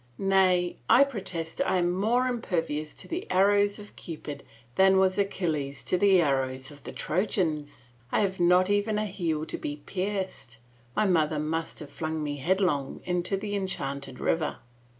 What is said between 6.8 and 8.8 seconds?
the Trojans! I have not